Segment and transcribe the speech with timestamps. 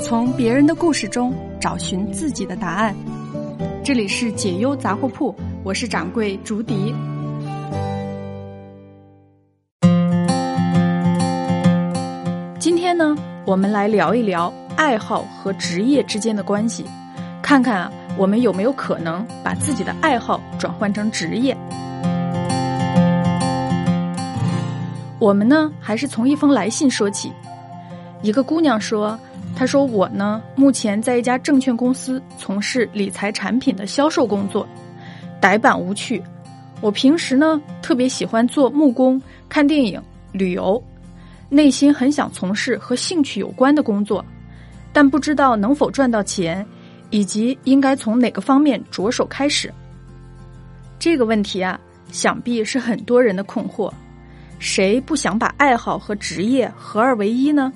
[0.00, 2.94] 从别人的故事中找寻自己的答案。
[3.82, 5.34] 这里是解忧杂货铺，
[5.64, 6.94] 我是掌柜竹笛。
[12.60, 16.84] 今天呢，我们来聊一聊爱好和职业之间的关系，
[17.42, 21.56] 看看，我们有没有可能把自己的爱好转换成职业。
[25.18, 27.32] 我们呢，还是从一封来信说起。
[28.22, 29.18] 一个姑娘说
[29.56, 34.66] ：“他说我呢，目前在一家证券公司从事理财产品的销售工作，
[35.40, 36.22] 呆板无趣。
[36.80, 40.00] 我平时呢，特别喜欢做木工、看电影、
[40.30, 40.80] 旅游，
[41.48, 44.24] 内心很想从事和兴趣有关的工作，
[44.92, 46.64] 但不知道能否赚到钱，
[47.10, 49.72] 以及应该从哪个方面着手开始。
[51.00, 51.80] 这个问题啊，
[52.12, 53.92] 想必是很多人的困惑。”
[54.60, 57.72] 谁不想把爱好和职业合二为一呢？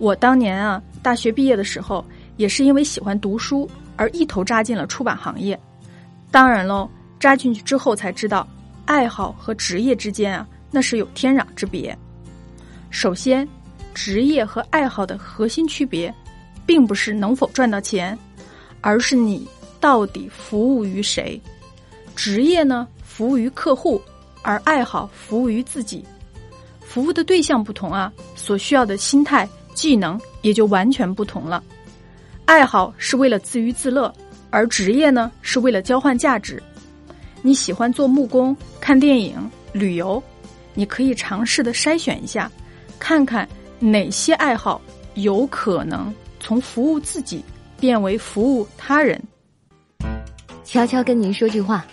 [0.00, 2.04] 我当年啊，大学毕业的时候，
[2.38, 5.56] 也是因为喜欢读书而一头扎进了出版行业。
[6.30, 6.88] 当然喽，
[7.20, 8.48] 扎进去之后才知道，
[8.86, 11.96] 爱好和职业之间啊，那是有天壤之别。
[12.88, 13.46] 首先，
[13.92, 16.12] 职业和爱好的核心区别，
[16.64, 18.18] 并不是能否赚到钱，
[18.80, 19.46] 而是你
[19.78, 21.40] 到底服务于谁。
[22.16, 24.00] 职业呢，服务于客户。
[24.42, 26.02] 而爱好服务于自己，
[26.80, 29.46] 服务的对象不同啊，所需要的心态、
[29.80, 31.64] 技能也就完全不同了。
[32.44, 34.14] 爱好是为了自娱自乐，
[34.50, 36.62] 而职业呢是为了交换价值。
[37.40, 40.22] 你喜欢做木工、看电影、旅游，
[40.74, 42.52] 你可以尝试的筛选一下，
[42.98, 44.78] 看看哪些爱好
[45.14, 47.42] 有可能从服务自己
[47.78, 49.18] 变为服务他人。
[50.62, 51.86] 悄悄跟您说句话。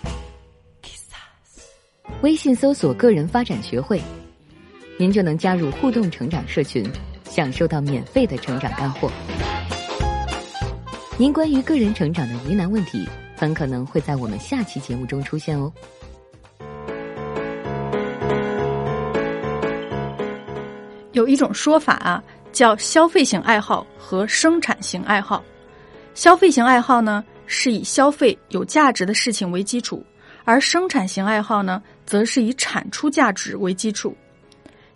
[2.20, 3.98] 微信搜索“个人发展学会”，
[4.98, 6.84] 您就能加入互动成长社群，
[7.28, 9.10] 享受到免费的成长干货。
[11.16, 15.72] 您关于个人成长的疑难问题，很可能会在我们下期节目中出现哦。
[21.12, 22.22] 有一种说法啊，
[22.52, 25.42] 叫消费型爱好和生产型爱好。
[26.14, 30.04] 消费型爱好呢，是以消费有价值的事情为基础。
[30.44, 34.16] 而生产型爱好呢，则是以产出价值为基础。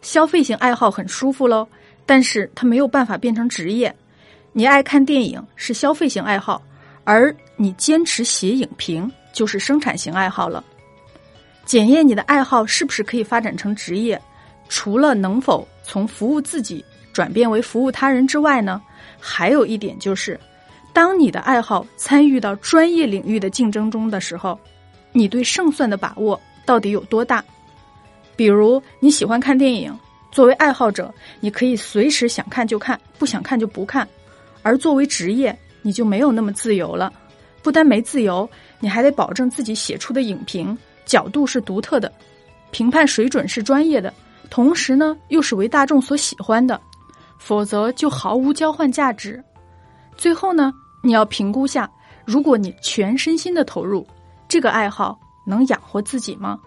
[0.01, 1.69] 消费型爱好很舒服喽，
[2.05, 3.95] 但是它没有办法变成职业。
[4.53, 6.63] 你爱看电影是消费型爱好，
[7.05, 10.63] 而你坚持写影评就是生产型爱好了。
[11.65, 14.21] 检验你的爱好是不是可以发展成职业，
[14.69, 18.83] 除了能否从服务自己转变为服务他人之外呢，
[19.19, 20.39] 还有一点就是，
[20.93, 24.59] 当你的爱好参与到专业领域的竞争中的时候。
[25.15, 27.45] 你对胜算的把握到底有多大？
[28.35, 29.95] 比如你喜欢看电影，
[30.33, 34.05] 作为爱好者，你可以随时想看就看，不想看就不看；
[34.63, 37.13] 而作为职业，你就没有那么自由了。
[37.63, 38.49] 不单没自由，
[38.81, 42.11] 你还得保证自己写出的影评角度是独特的，
[42.71, 44.13] 评判水准是专业的，
[44.49, 46.81] 同时呢又是为大众所喜欢的，
[47.39, 49.41] 否则就毫无交换价值。
[50.17, 50.73] 最后呢，
[51.03, 51.89] 你要评估下，
[52.25, 54.07] 如果你全身心的投入。
[54.49, 56.59] 这个爱好能养活自己吗？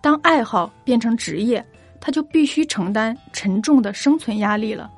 [0.00, 1.64] 当爱好变成职业，
[2.00, 4.90] 他就必须承担沉重的生存压力了。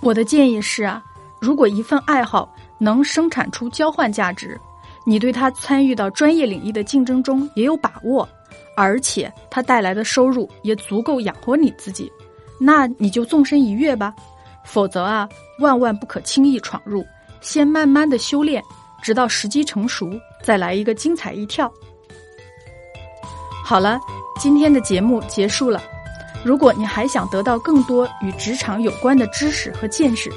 [0.00, 1.02] 我的建议是啊，
[1.40, 4.58] 如果一份爱好能生产出交换价值，
[5.04, 8.28] 你对他参与到专业领域的竞争中也有把握，
[8.76, 12.10] 而且它带来的收入也足够养活你自己，
[12.58, 14.14] 那你就纵身一跃吧。
[14.64, 17.04] 否则啊，万万不可轻易闯入，
[17.40, 18.62] 先慢慢的修炼。
[19.02, 20.10] 直到时机成熟，
[20.42, 21.72] 再来一个精彩一跳。
[23.64, 23.98] 好了，
[24.38, 25.82] 今天的节目结束了。
[26.44, 30.30] 如果你还想得到更多与职场有关的知识和见识，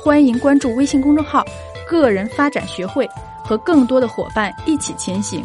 [0.00, 1.44] 欢迎关注微信公众号
[1.88, 3.08] “个人发展学会”，
[3.44, 5.44] 和更多的伙伴一起前行。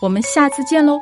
[0.00, 0.98] 我们下次见喽！